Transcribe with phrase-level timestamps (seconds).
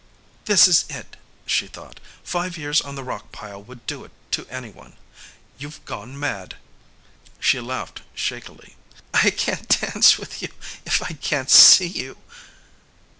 [0.45, 1.15] "This is it,"
[1.45, 1.99] she thought.
[2.23, 4.93] "Five years on the rock pile would do it to anyone.
[5.59, 6.55] You've gone mad."
[7.39, 8.77] She laughed shakily.
[9.13, 10.49] "I can't dance with you
[10.87, 12.17] if I can't see you."